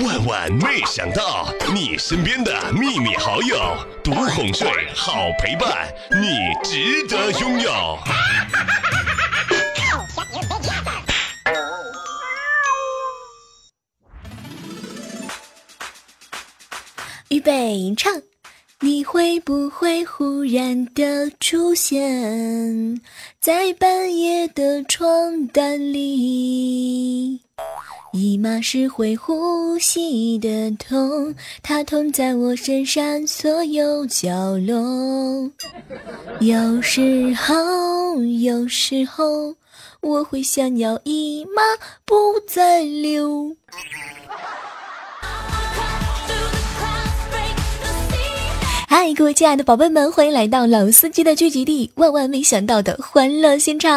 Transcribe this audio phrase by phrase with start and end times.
[0.00, 7.98] 万万没想到，你身边的秘密好友，独哄睡，好陪伴，你值得拥有。
[17.28, 18.22] 预备唱，
[18.80, 22.98] 你会不会忽然的出现
[23.40, 27.42] 在半夜的床单里？
[28.12, 35.50] 姨妈是会呼吸的痛，它痛在我身上所有角落。
[36.40, 39.54] 有时候，有时候
[40.02, 41.62] 我会想要姨妈
[42.04, 43.56] 不再流。
[48.88, 53.90] 嗨，各位亲爱的宝贝们，欢迎来到老司机的聚集地，万万没想到的欢乐现场。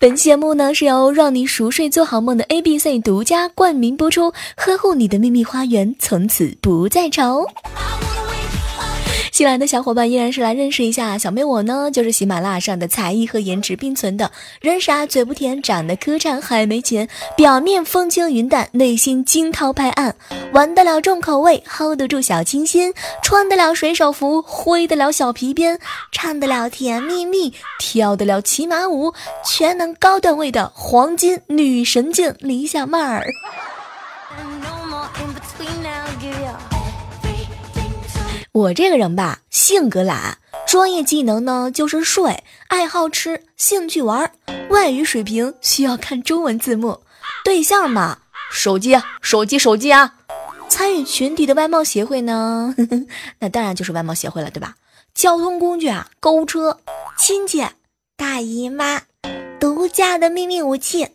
[0.00, 7.44] 本期节目呢是由让你熟睡做好梦的 A B C 独家冠名播出，呵护你的秘密花园，从此不再愁。
[9.30, 20.16] 新来的小伙伴依然是来认识一下小妹，我呢就是喜马拉雅上的才艺和颜值并存的人傻嘴不甜，长得磕碜还没钱，表面风轻云淡，内心惊涛拍岸，
[20.52, 25.78] 玩得了重口味，hold 得住小清新，穿得了水手服，挥得了小皮鞭，
[26.10, 29.12] 唱得了甜蜜蜜，跳得了骑马舞，
[29.44, 33.26] 全能高段位的黄金女神经李小妹儿。
[38.58, 44.32] 我这个人吧，性格懒，专业技能呢就是睡，爱好吃，兴趣玩，
[44.70, 47.00] 外语水平需要看中文字幕，
[47.44, 48.18] 对象嘛，
[48.50, 50.16] 手机，手机，手机啊，
[50.68, 52.74] 参与群体的外貌协会呢，
[53.38, 54.74] 那当然就是外貌协会了，对吧？
[55.14, 56.80] 交通工具啊，购物车，
[57.16, 57.64] 亲戚，
[58.16, 59.02] 大姨妈，
[59.60, 61.06] 独家的秘密武器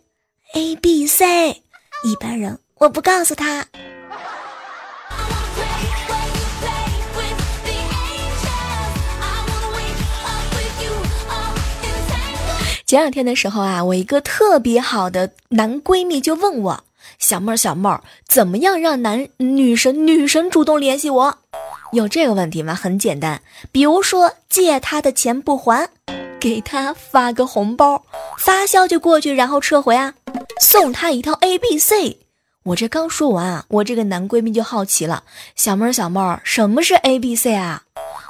[0.53, 1.61] ，A B C，
[2.05, 3.65] 一般人我不告诉他。
[12.93, 16.83] 前两天的时候啊，我一个特别好的男闺蜜就问我
[17.17, 21.39] ：“小妹儿，小妹儿，怎么样让男女神女神主动联系我？”
[21.91, 22.75] 有这个问题吗？
[22.75, 25.89] 很简单，比如说借他的钱不还，
[26.39, 28.03] 给他发个红包，
[28.37, 30.13] 发消息过去然后撤回啊，
[30.61, 32.19] 送他一套 A B C。
[32.65, 35.23] 我这刚说完啊，我这个男闺蜜就好奇了
[35.57, 37.85] ：“小妹儿，小妹儿，什么是 A B C 啊？”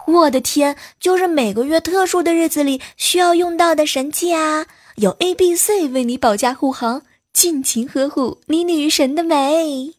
[0.05, 4.65] 我的天，就是每个月特殊的日子里需要用到的神器啊！
[4.95, 9.93] 有 A、B、C 为你保驾护航，尽情呵护你女神的美。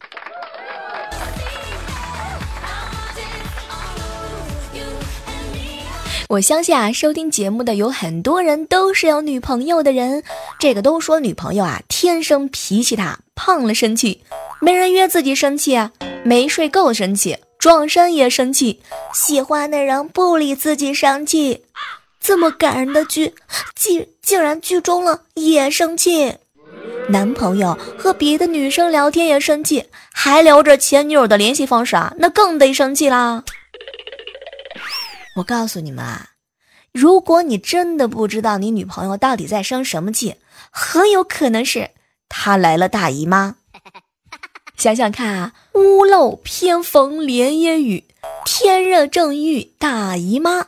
[6.29, 10.23] 我相信啊，收听节目的有很多人都是有女朋友的人。
[10.59, 14.23] 这个都说女朋友啊，天生脾气大，胖了生气，
[14.61, 15.93] 没人约自己生气啊，
[16.25, 17.37] 没睡够生气。
[17.65, 18.83] 撞衫也生气，
[19.15, 21.65] 喜欢的人不理自己生气，
[22.21, 23.35] 这么感人的剧，
[23.75, 26.37] 竟竟然剧终了也生气。
[27.09, 33.43] 男朋友和别的女生聊天也生气，还留着前女友的联系方式啊，那更得生气啦。
[35.37, 36.33] 我告诉你们啊，
[36.93, 40.35] 如果你真的不知道你女朋友到底在生什么气，
[40.71, 41.93] 很有可能是
[42.29, 43.57] 她来了大姨妈。
[44.77, 48.05] 想想看啊，屋漏偏逢连夜雨，
[48.45, 50.67] 天热正遇大姨妈，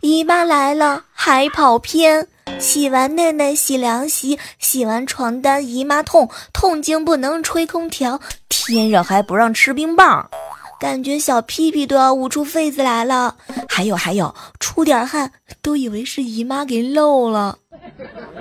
[0.00, 2.28] 姨妈来了还跑偏，
[2.60, 10.30] 洗完内内洗凉席，洗完床单姨妈痛，痛经不能吹空调，天热还不让吃冰棒，
[10.78, 13.36] 感觉小屁屁都要捂出痱子来了。
[13.68, 17.58] 还有还有，出点汗都以为是姨妈给漏了。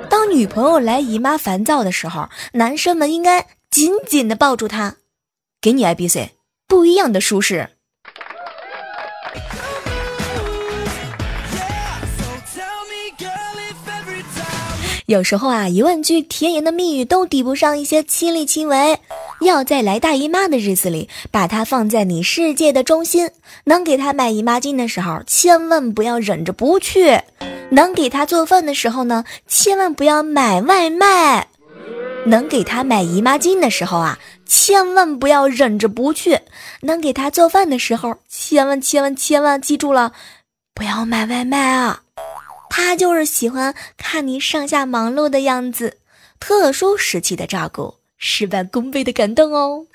[0.10, 4.96] 当女朋友来姨妈烦躁的时候，男生们应该紧紧的抱住她。
[5.66, 6.30] 给你 IBC，
[6.68, 7.70] 不一样的舒适。
[15.08, 19.00] 有时候啊，一万句甜言的蜜语都抵不上一些亲力亲为。
[19.42, 23.32] 要在来大姨妈的日子里，把它放在你世界的中心。
[23.64, 27.24] 能给她买姨妈巾的时候，千万不要忍着不去；
[27.72, 31.48] 能给她做饭的时候呢，千万不要买外卖。
[32.26, 34.20] 能给他买姨妈巾的时候啊。
[34.48, 36.40] 千万不要忍着不去，
[36.82, 40.14] 能给他做饭的时候，千万千万千万记住了，
[40.74, 42.04] 不要买外卖啊！
[42.70, 45.98] 他就是喜欢看你上下忙碌的样子，
[46.40, 49.88] 特殊时期的照顾，事半功倍的感动哦。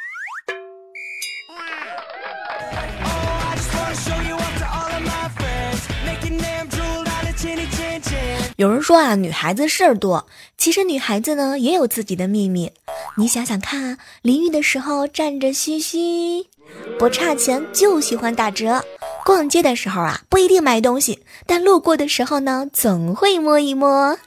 [8.60, 10.26] 有人说啊，女孩子事儿多，
[10.58, 12.70] 其实女孩子呢也有自己的秘密。
[13.16, 16.46] 你想想看啊，淋浴的时候站着嘘嘘，
[16.98, 18.84] 不差钱就喜欢打折。
[19.24, 24.18] 逛街的时候啊，不一定买东西，但路过的时候呢，总会摸一摸。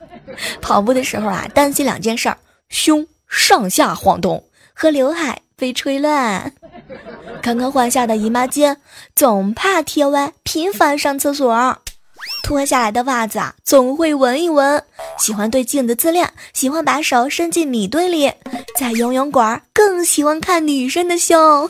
[0.59, 2.39] 跑步的时候啊，担心两件事儿：
[2.69, 6.51] 胸上下晃动和刘海被吹乱。
[7.43, 8.77] 刚刚换下的姨妈巾，
[9.15, 11.77] 总怕贴歪，频繁上厕所。
[12.43, 14.83] 脱下来的袜子啊，总会闻一闻。
[15.17, 18.31] 喜欢对镜子自恋，喜欢把手伸进米堆里。
[18.77, 21.69] 在游泳馆更喜欢看女生的胸。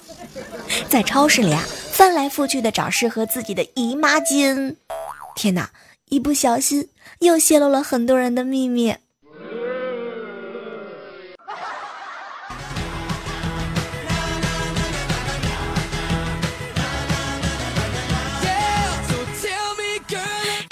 [0.89, 1.63] 在超市里啊。
[1.94, 4.75] 翻来覆去的找适合自己的姨妈巾，
[5.35, 5.69] 天哪！
[6.09, 6.89] 一不小心
[7.19, 8.95] 又泄露了很多人的秘密。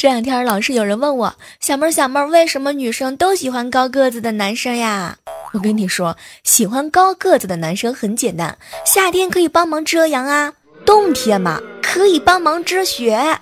[0.01, 5.19] 这两天老是有人问我，小妹儿小妹儿，为什么女生都喜欢高个子的男生呀？
[5.53, 10.53] 我跟你说，喜欢高个子的男生很简单，夏天可以帮忙遮阳啊。
[10.87, 13.37] 冬天嘛，可以帮忙遮雪。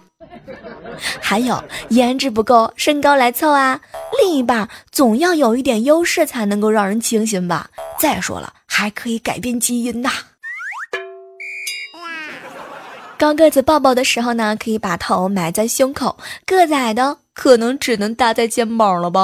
[1.21, 3.79] 还有颜值不够，身高来凑啊！
[4.21, 7.69] 另一半总要有一点优势，才能够让人倾心吧。
[7.97, 10.11] 再说了，还可以改变基因呐。
[13.19, 19.19] 高个子抱抱的时候呢，可以把头埋在胸口；个子矮的，可能只能搭在肩膀了吧。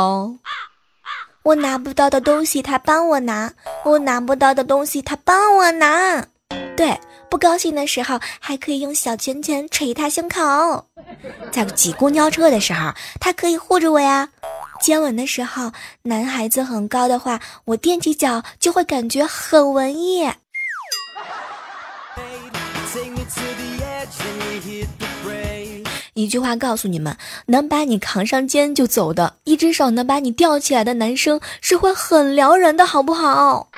[1.44, 3.52] 我拿不到的东西，他帮我拿；
[3.86, 6.28] 我拿不到的东西，他帮我拿。
[6.76, 7.00] 对。
[7.28, 10.86] 不高兴的时候，还可以用小拳拳捶他胸口；
[11.52, 12.92] 在挤公交车的时候，
[13.22, 14.28] 他可以护着我呀；
[14.82, 15.72] 接吻的时候，
[16.04, 20.30] 男孩子很高的话，我踮起脚就会感觉很文艺。
[26.14, 27.18] 一句话告诉你们：
[27.48, 33.70] 能把你扛上肩就走的，一只手能把你吊起来的男生是会很撩人的，好不好？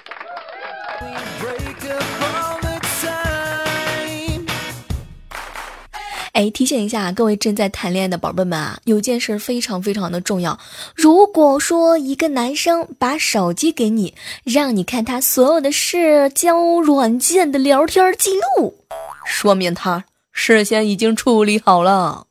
[6.33, 10.59] 哎，提醒一下各位正在谈恋爱的宝贝们啊，有件事非常非常的重要。
[10.93, 14.13] 如果说一个男生把手机给你，
[14.43, 18.75] 让你看他所有的社交软件的聊天记录，
[19.25, 20.05] 说明他
[20.39, 22.27] 事先已经处理好了。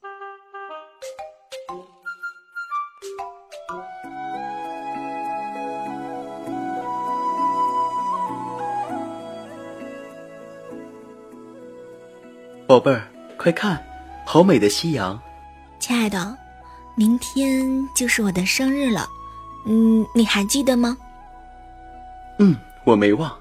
[12.68, 13.02] 宝贝儿，
[13.36, 13.84] 快看！
[14.24, 15.20] 好美的夕阳，
[15.80, 16.38] 亲爱的，
[16.94, 19.04] 明天就是我的生日了，
[19.66, 20.96] 嗯，你还记得吗？
[22.38, 23.36] 嗯，我没忘，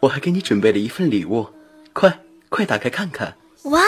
[0.00, 1.48] 我还给你准备了一份礼物，
[1.94, 2.18] 快
[2.50, 3.34] 快打开看看。
[3.64, 3.80] 哇，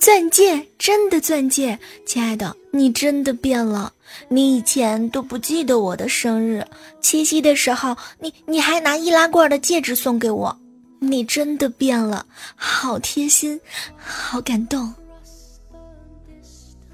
[0.00, 1.78] 钻戒，真的钻戒！
[2.04, 3.92] 亲爱的，你真的变了，
[4.28, 6.64] 你以前都不记得我的生日，
[7.00, 10.58] 七夕的时候，你你还拿易拉罐的戒指送给我，
[10.98, 13.60] 你真的变了，好贴心，
[13.96, 14.92] 好感动。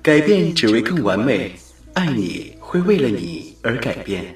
[0.02, 1.50] 改变只为更完美，
[1.94, 4.22] 爱你会为了你而改变。
[4.22, 4.34] 哎，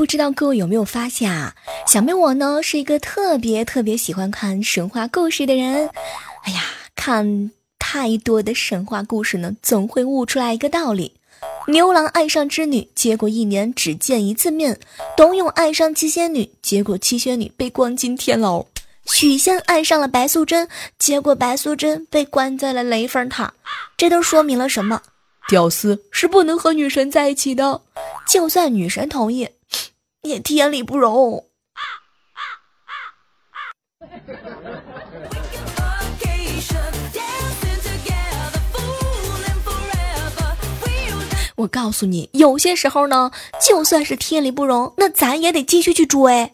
[0.00, 1.54] 不知道各位有没有发现啊？
[1.86, 5.90] 小妹我呢是一个特别特别喜欢看神话故事的人。
[6.44, 6.62] 哎呀，
[6.96, 11.12] 看太多的神话故事呢，总会悟出来一个道理。
[11.66, 14.72] 牛郎爱上织女，结果一年只见一次面；
[15.18, 18.64] 董永爱上七仙女，结果七仙女被关进天牢；
[19.04, 20.66] 许仙爱上了白素贞，
[20.98, 23.52] 结果白素贞被关在了雷峰塔。
[23.98, 25.02] 这都说明了什么？
[25.50, 27.82] 屌丝是不能和女神在一起的，
[28.26, 29.46] 就算女神同意，
[30.22, 31.46] 也天理不容。
[41.56, 43.30] 我告诉你，有些时候呢，
[43.66, 46.52] 就算是天理不容，那咱也得继续去追，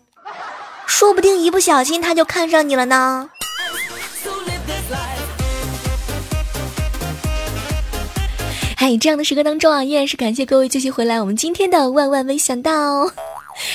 [0.87, 3.31] 说不定一不小心他就看上你了呢。
[8.77, 11.21] 嗨，这样的时刻当中啊，依然是感谢各位继续回来。
[11.21, 13.11] 我们今天的万万没想到，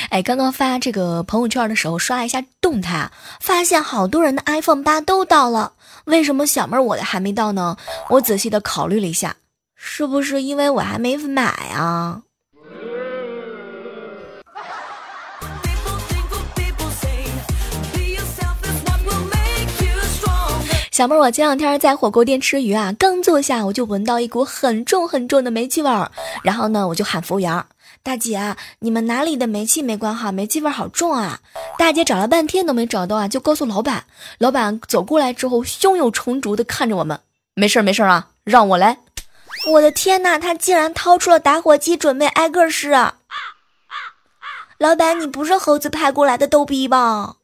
[0.09, 5.73] 哎，刚刚发这个朋友圈的时候，刷一下动态，发现好多人的 iPhone 八都到了，
[6.05, 7.77] 为什么小妹我的还没到呢？
[8.09, 9.35] 我仔细的考虑了一下。
[9.75, 12.21] 是不是因为我还没买啊？
[20.91, 26.11] 小妹儿，我前两天在火锅店吃鱼啊，刚坐下我就闻到一股很重很重的煤气味儿，
[26.43, 27.65] 然后呢，我就喊服务员
[28.03, 30.31] ：“大姐，你们哪里的煤气没关好？
[30.31, 31.39] 煤气味好重啊！
[31.77, 34.05] 大姐找了半天都没找到啊，就告诉老板。
[34.39, 37.19] 老板走过来之后，胸有成竹的看着我们，
[37.53, 38.97] 没事没事啊，让我来。
[39.73, 42.89] 我的天哪，他竟然掏出了打火机，准备挨个试。
[44.79, 47.35] 老板，你不是猴子派过来的逗逼吧？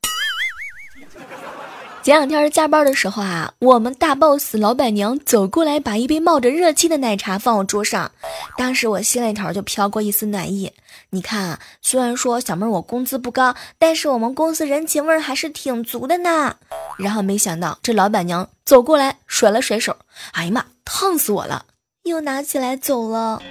[2.07, 8.09] 前两天加班的时候啊，我们大 boss 老板娘走过来，把一杯冒着热气的奶茶放我桌上。
[8.55, 10.71] 当时我心里头就飘过一丝暖意。
[11.09, 16.55] 你看啊，虽然说小妹我工资不高，但是我们公司人情味儿还是挺足的呢。
[16.97, 19.97] 然后没想到这老板娘走过来，甩了甩手，
[20.31, 21.65] 哎呀妈，烫死我了！
[22.03, 23.41] 又拿起来走了。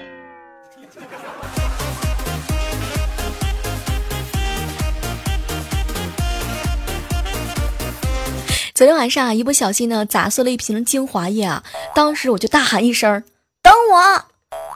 [8.76, 11.64] 昨天晚上啊，一不小心呢砸碎了一瓶精华液啊！
[11.95, 13.25] 当时我就大喊一声
[13.64, 14.25] ：“等我！”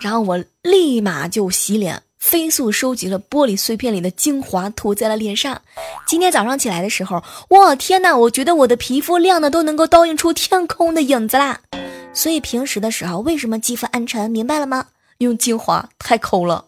[0.01, 5.61] 然后我立马就洗脸，飞速收集了玻璃碎片里的精华，涂在了脸上。
[6.07, 11.61] 今天早上起来的时候，我天呐，我觉得我的皮肤亮的都能够倒映出天空的影子啦！
[12.15, 14.31] 所以平时的时候，为什么肌肤暗沉？
[14.31, 14.87] 明白了吗？
[15.19, 16.65] 用精华太抠了。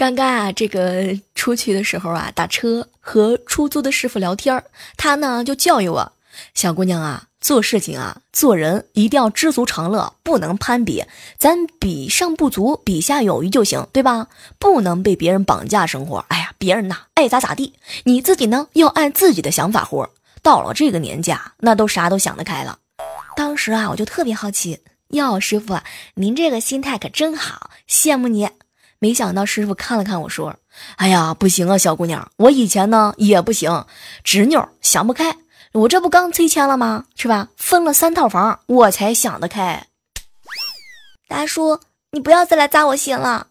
[0.00, 4.64] 刚刚啊，这个出去的时候啊，打车和出租的师傅聊天
[4.96, 6.12] 他呢就教育我，
[6.54, 11.04] 小姑娘啊，做事情啊，做人一定要知足常乐，不能攀比，
[11.36, 14.28] 咱比上不足，比下有余就行，对吧？
[14.58, 16.24] 不能被别人绑架生活。
[16.28, 20.08] 哎呀，别人呐爱咋咋地，你自己呢要按自己的想法活。
[20.40, 22.78] 到了这个年纪啊，那都啥都想得开了。
[23.36, 24.78] 当时啊，我就特别好奇，
[25.08, 25.78] 哟，师傅，
[26.14, 28.48] 您这个心态可真好，羡慕你。
[29.00, 30.56] 没想到师傅看了看我说
[30.96, 33.86] ：“哎呀，不行啊，小姑娘，我以前呢也不行，
[34.22, 35.38] 执拗，想不开。
[35.72, 37.06] 我这不刚催签了吗？
[37.16, 37.48] 是吧？
[37.56, 39.86] 分了三套房，我才想得开。
[41.26, 41.80] 大叔，
[42.10, 43.46] 你不要再来扎我心了。”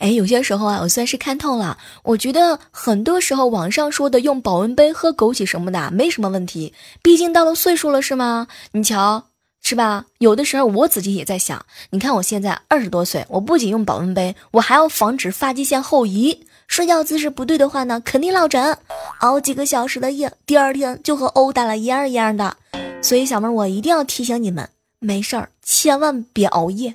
[0.00, 1.76] 哎，有些时候啊，我算是看透了。
[2.02, 8.48] 我觉得很多时候网上说的用保温杯喝枸杞什么的没什么问题，毕竟到了岁数了，是吗？
[8.72, 9.26] 你瞧，
[9.62, 10.06] 是吧？
[10.18, 16.46] 有的时候我自己也在想，你看我现在二十多岁，我不仅用保温杯，我还要防止发际线后移。
[16.66, 18.78] 睡觉姿势不对的话呢，肯定落枕。
[19.18, 22.56] 熬几个小时的夜，第二天就和殴打了一样一样的。
[23.02, 26.94] 所以小妹，我一定要提醒你们，没事儿千万别熬夜。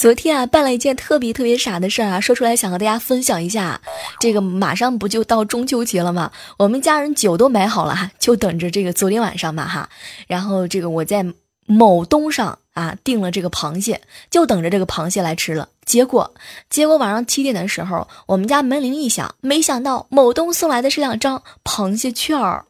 [0.00, 3.78] 昨天啊，办了一件特别特别傻的事儿啊，说出来想和大家分享一下。
[4.18, 6.32] 这个马上不就到中秋节了吗？
[6.56, 9.90] 我们家人酒都买好了哈，就等着这个昨天晚上嘛哈。
[10.26, 11.22] 然后这个我在
[11.66, 15.68] 某东上啊订了这个螃蟹，就等着这个螃蟹来吃了。
[15.84, 16.32] 结果
[16.70, 22.64] 结果晚上七点的时候，我们家门铃一响，没想到某东送来的是两张螃蟹券儿，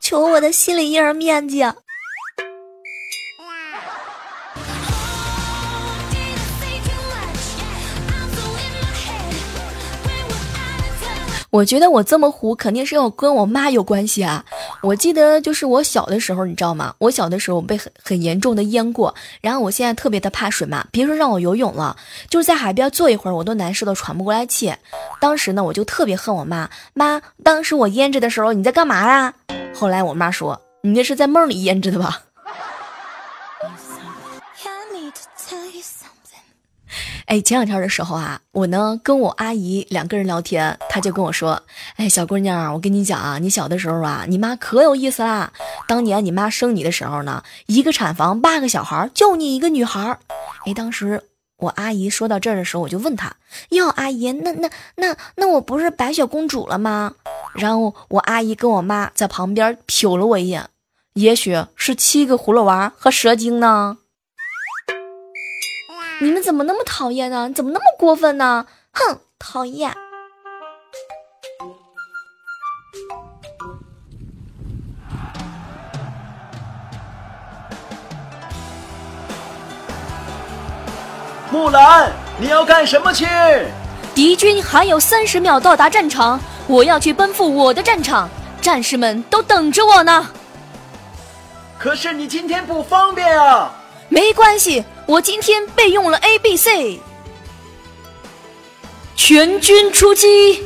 [0.00, 1.64] 求我的心理阴影面积。
[11.52, 14.42] 我觉得我这么虎，肯定是要跟我妈有关系啊！
[14.80, 16.94] 我记得就是我小的时候，你知道吗？
[16.96, 21.94] 我小的时候被很很严重的淹过，然后我现在特别的怕水嘛，别说让我游泳了，
[22.30, 24.74] 就是在海边坐一会儿，我都难受的喘不过来气。
[25.20, 29.34] 当时呢，我就特别恨我妈，妈，当时我淹着的时候你在干嘛呀？
[29.74, 32.22] 后来我妈说，你那是在梦里淹着的吧。
[37.26, 41.62] 哎，前两天的时候啊，我呢跟我阿姨两个人聊天，她就跟我说
[41.96, 45.52] ：“哎，小姑娘，我跟你讲啊，你小的时候啊，你妈可有意思啦。
[45.86, 50.18] 当年你妈生你的时候呢，一个产房八个小孩，就你一个女孩。
[50.66, 51.22] 哎，当时
[51.58, 53.34] 我阿姨说到这儿的时候，我就问她：
[53.70, 57.14] 哟，阿姨，那那那那我不是白雪公主了吗？
[57.54, 60.68] 然后我阿姨跟我妈在旁边瞟了我一眼，
[61.14, 63.98] 也许是七个葫芦娃和蛇精呢。”
[66.22, 67.50] 你们怎么那么讨厌呢？
[67.52, 68.64] 怎么那么过分呢？
[68.92, 69.92] 哼，讨厌！
[81.50, 83.26] 木兰，你要干什么去？
[84.14, 86.38] 敌军还有三十秒到达战场，
[86.68, 90.28] 我要去奔赴我的战场，战士们都等着我呢。
[91.80, 93.74] 可是你今天不方便啊。
[94.08, 94.84] 没关系。
[95.06, 97.00] 我今天备用了 A B C，
[99.16, 100.62] 全军出击。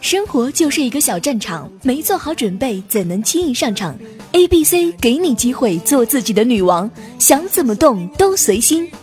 [0.00, 3.94] 生活就是一个小战场，没做好准备怎能轻易上场
[4.32, 8.90] ？A B C 给你机会做自己的女王，想怎么动都随心。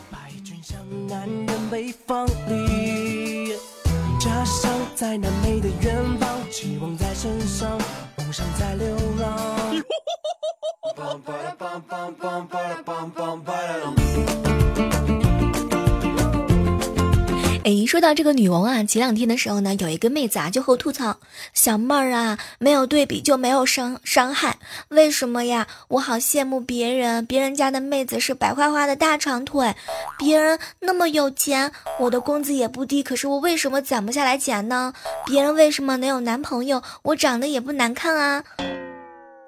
[17.63, 21.17] 哎，说到这个女王啊，前两天的时候呢，有一个妹子啊就和我吐槽
[21.53, 25.67] ：“小妹儿啊，没有对比就没有伤伤害，为什么呀？
[25.89, 29.75] 我好羡慕别人，别人家的妹子是白花花的大长腿，
[30.17, 34.93] 别人那么有钱，我的工资也不低，可是我为什么攒不下来钱呢？
[35.25, 36.81] 别人为什么能有男朋友？
[37.03, 38.43] 我长得也不难看啊，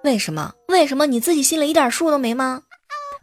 [0.04, 0.54] 为什么？
[0.68, 2.62] 为什么你自己心里一点数都没吗？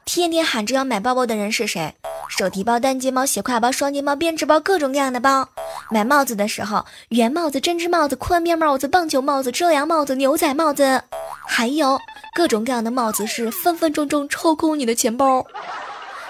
[0.05, 1.95] 天天喊着要买包包的人是谁？”
[2.29, 5.49] 手提包、单肩包、斜挎包、双肩包、编织包，各种各样的包。
[5.91, 11.03] 买帽子的时候，圆帽子、针织帽子、宽边帽子、棒球帽子、遮阳帽子、牛仔帽子，
[11.47, 11.99] 还有
[12.35, 15.47] 各种各样的帽子，是分分钟钟抽空你的钱包。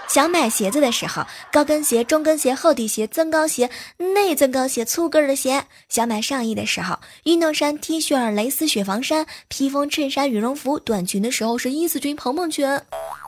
[0.09, 12.79] 想买鞋子的时候，高跟鞋、中跟鞋、厚底鞋、增高鞋、内增高鞋、粗跟的鞋；想买上衣的时候，运动衫、T 恤、蕾丝雪纺衫、披风、衬衫、羽绒服；短裙的时候是伊思裙、蓬蓬裙；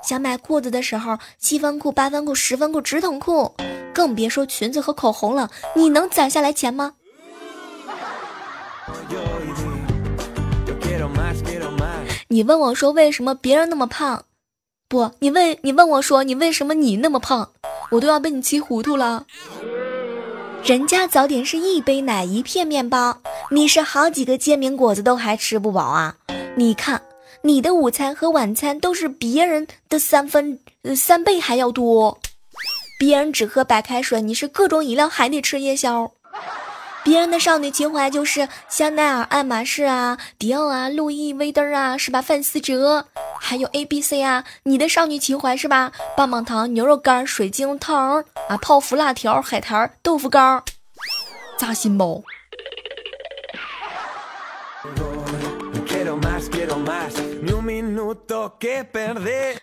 [0.02, 3.54] 想买裤子的时候，七分裤、八分裤、十分裤、直筒裤，
[3.92, 5.50] 更别说裙子和口红了。
[5.74, 6.94] 你能攒下来钱吗？
[12.28, 14.24] 你问我说为什么别人那么胖？
[14.90, 17.50] 不，你问你问我说你为什么你那么胖，
[17.90, 19.26] 我都要被你气糊涂了。
[20.64, 23.18] 人家早点是一杯奶一片面包，
[23.50, 26.16] 你是好几个煎饼果子都还吃不饱啊！
[26.56, 27.02] 你看
[27.42, 30.58] 你的午餐和晚餐都是别人的三分
[30.96, 32.18] 三倍还要多，
[32.98, 36.10] 别人只喝白开水，你是各种饮料还得吃夜宵。
[37.08, 42.20] 别人的少女情怀就是香奈儿、爱马仕啊、迪奥啊、路易威登啊，是吧？
[42.20, 43.06] 范思哲，
[43.40, 44.44] 还有 A B C 啊。
[44.64, 45.90] 你的少女情怀是吧？
[46.14, 50.62] 棒棒糖、牛肉干、水晶糖啊、泡芙、辣条、海苔、豆腐干，
[51.58, 52.22] 扎心不。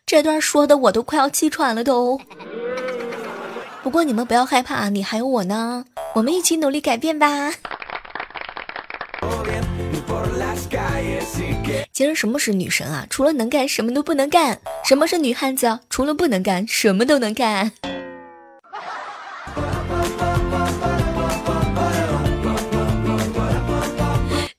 [0.07, 2.19] 这段说的我都快要气喘了都。
[3.83, 7.51] 不过你们不要害怕，你还有我呢，我们一起努力改变吧。
[11.91, 13.05] 其实什么是女神啊？
[13.09, 14.57] 除了能干，什么都不能干。
[14.85, 15.77] 什么是女汉子？
[15.89, 17.69] 除了不能干，什么都能干。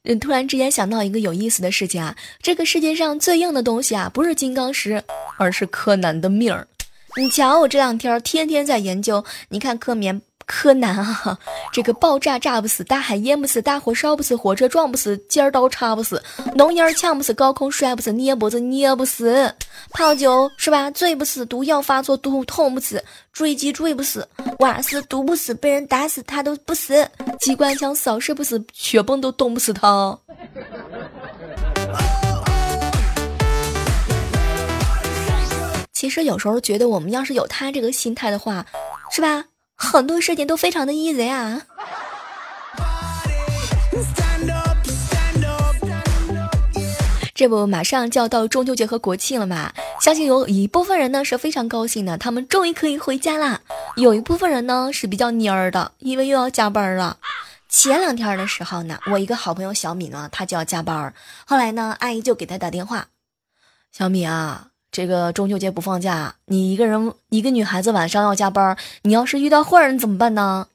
[0.04, 5.02] 嗯，突然之间想到一个有意思的事情啊，这个世界上最硬的东西啊，不是金刚石，
[5.38, 6.68] 而是柯南的命儿。
[7.16, 9.24] 你瞧，我这两天天天在研究。
[9.48, 11.36] 你看柯眠柯南啊，
[11.72, 16.22] 这个爆炸炸不死，大海淹不死，大火烧不死，火车撞不死，尖刀插不死，
[16.54, 19.52] 浓烟呛不死，高空摔不死，捏脖子捏不死，
[19.90, 20.88] 泡酒是吧？
[20.90, 24.26] 醉不死，毒药发作毒痛不死，坠机坠不死，
[24.60, 27.06] 瓦斯毒不死，被人打死他都不死，
[27.40, 30.16] 机关枪扫射不死，雪崩都冻不死他。
[35.92, 38.64] 其实有时候觉得，我们要是有他这个心态的话，
[39.10, 39.44] 是吧？
[39.76, 41.62] 很多事情都非常的 easy 啊。
[47.34, 49.70] 这不马上就要到中秋节和国庆了嘛？
[50.00, 53.60] 相信有一部分人呢是非常高兴的，他们终于可以回家啦。
[53.96, 57.18] 有一部分人呢是比较蔫儿的，因为又要加班了。
[57.68, 61.12] 前两天的时候呢，我一个好朋友小米呢，他就要加班，
[61.46, 63.08] 后来呢，阿姨就给他打电话，
[63.92, 64.68] 小米啊。
[64.90, 70.68] 这个中秋节不放假，你一个人一个女孩子晚上要加班，你要是遇到坏人怎么办呢？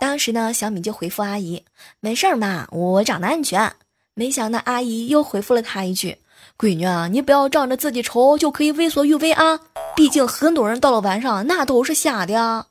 [0.00, 1.64] 当时呢，小米就回复阿姨
[2.00, 3.72] ：“没事儿嘛，我长得安全。”
[4.14, 6.16] 没想到阿姨又回复了她一句
[6.56, 9.60] ：“闺女啊，你不要仗着自己丑就可以为所欲为啊！
[9.94, 12.66] 毕竟很多人到了晚上那都是瞎的。”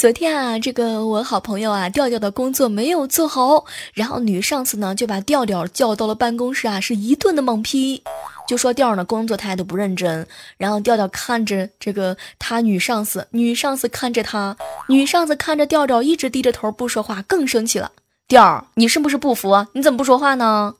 [0.00, 8.02] 昨天啊，这个我好朋友啊，调调的工作没有做好，然后女上司呢就把调调叫到了办公室啊，是一顿的猛批，
[8.48, 10.26] 就说调呢工作态度不认真。
[10.56, 14.56] 然后调调看着这个他女上司，女上司看着他，
[14.88, 17.92] 女上司看着调调一直低着头不说话，更生气了。
[18.26, 19.66] 调，你是不是不服？
[19.74, 20.76] 你怎么不说话呢？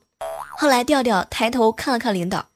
[0.57, 2.47] 后来调调抬头看了看领导，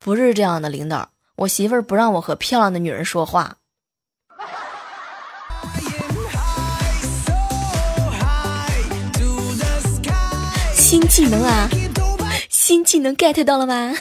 [0.00, 3.57] 不是这样的，领导，我媳妇儿不让我和漂亮的女人说话。
[10.90, 11.68] 新技能啊！
[12.48, 13.94] 新技能 get 到了吗？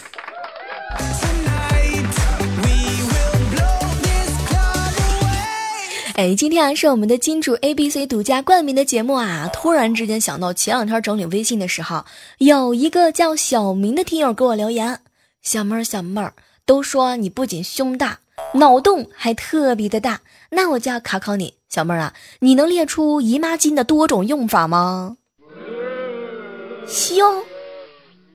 [6.15, 9.49] 哎，今天啊是我们的金主 A B C 独家冠名的节目啊！
[9.51, 12.05] 突然之间想到，前两天整理微信的时候，
[12.37, 15.01] 有一个叫小明的听友给我留言
[15.43, 16.33] ：“小妹儿，小妹儿，
[16.65, 18.19] 都说你不仅胸大，
[18.53, 20.21] 脑洞还特别的大，
[20.51, 25.17] 那我就要考考你，小妹儿啊，你能列出姨妈巾的多种用法吗？”
[26.87, 27.43] 胸。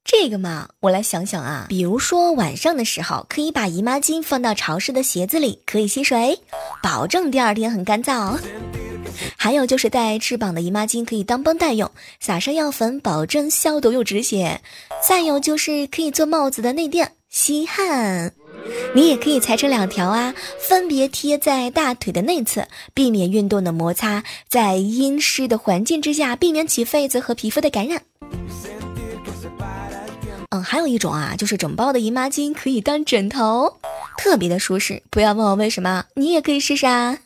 [0.04, 6.38] 这个嘛，我来想想啊，比如说晚上的时候，可以把姨妈巾放到潮湿的鞋子里，可以吸水，
[6.82, 8.38] 保证第二天很干燥。
[9.36, 14.60] 还有就是带翅膀的姨妈巾可以当绷带用，撒上药粉，保证消毒又止血。
[15.06, 18.32] 再有就是可以做帽子的内垫，吸汗。
[18.94, 28.02] 你也可以裁成两条啊，分别贴在大腿的内侧，避免运动的摩擦，在阴湿的环境之下，避免起痱子和皮肤的感染。
[30.50, 33.78] 嗯，还有一种啊，就是整包的姨妈巾可以当枕头，
[34.18, 35.02] 特别的舒适。
[35.08, 37.18] 不要问我为什么，你也可以试试啊。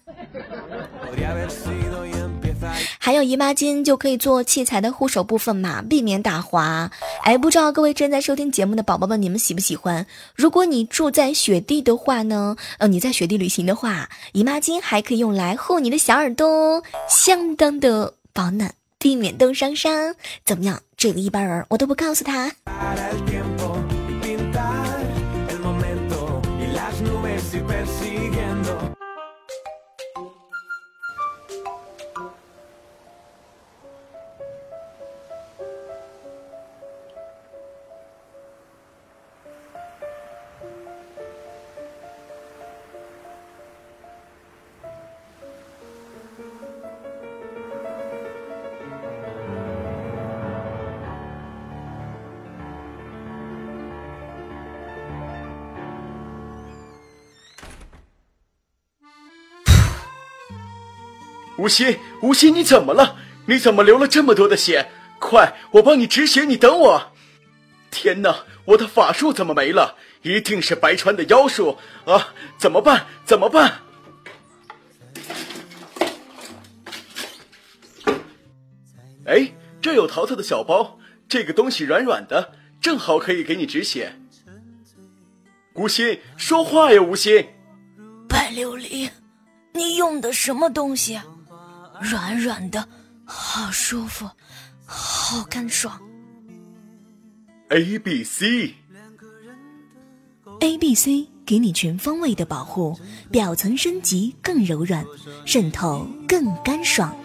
[2.99, 6.91] 还有姨妈巾就可以做器材的护手部分嘛，避免打滑。
[7.23, 10.07] 哎，不知道各位正在收听节目的宝宝们，你们喜不喜欢？
[10.35, 18.75] 如果你住在雪地的话呢，呃，你在雪地旅行的话，姨妈巾还可以用来护你的小耳朵，相当的保暖。
[18.99, 20.81] 避免冻伤伤，怎么样？
[20.97, 22.51] 这个一般人我都不告诉他。
[61.59, 63.17] 吴昕，吴昕，你怎么了？
[63.47, 64.91] 你怎么流了这么多的血？
[65.19, 67.13] 快，我帮你止血，你等我。
[67.91, 69.97] 天哪，我的法术怎么没了？
[70.23, 72.35] 一定是白川的妖术啊！
[72.59, 73.07] 怎么办？
[73.25, 73.81] 怎么办？
[79.25, 84.17] 哎，这有桃桃的小包，这个东西软软的，正好可以给你止血。
[85.75, 87.47] 吴昕，说话呀，吴昕。
[88.29, 89.09] 白琉璃，
[89.73, 91.19] 你用的什么东西？
[92.01, 92.89] 软软的，
[93.25, 94.29] 好舒服，
[94.85, 96.01] 好干爽。
[97.69, 98.73] A B C，A
[100.79, 102.99] B C 给你全方位的保护，
[103.31, 105.05] 表层升级更柔软，
[105.45, 107.17] 渗透更干爽。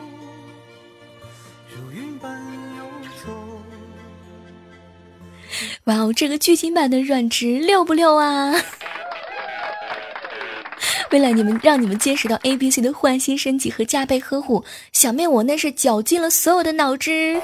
[5.85, 8.53] 哇哦，这个剧情版的软直溜不溜啊？
[11.11, 17.41] 为了你们，让你们见识到 A B C 的换新升级和加倍呵护，小妹我那是绞尽了所有的脑汁。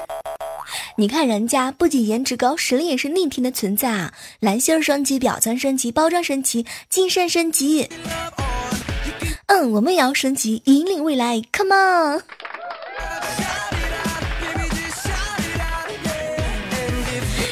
[0.96, 4.14] 你看人家不仅颜值高，实力也是逆天的存在啊！
[4.40, 7.88] 蓝心升级，表层升级，包装升级，金身升级。
[9.46, 12.22] 嗯，我们也要升级，引领未来，Come on！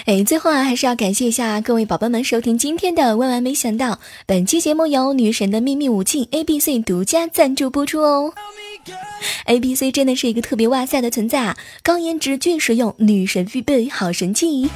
[0.07, 3.95] 哎，最后啊，还是要感谢一下各位宝宝们收听今天的《万万没想到》。
[4.25, 8.33] 本期节目由女神的秘密武器 A B C 独家赞助播出哦。
[9.47, 14.71] A B C 真的是一个特别哇塞的存在啊，高颜值、巨实用，女神必备，好神器。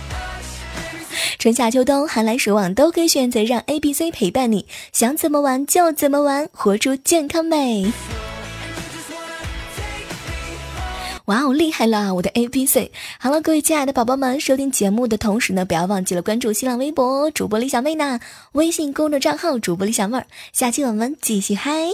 [1.38, 7.92] 春夏秋冬，寒来暑往，都可以选择让 A B C 陪伴你，想怎么玩就怎么玩，活出健康美。
[11.30, 12.90] 哇哦，厉害了，我的 A B C！
[13.20, 18.18] 好了，各位亲爱的宝宝们，收听节目的同时呢，不要忘记了关注新浪微博主播李小妹呢，
[18.52, 20.26] 微信公众账号主播李小妹儿。
[20.52, 21.90] 下期我们继续嗨。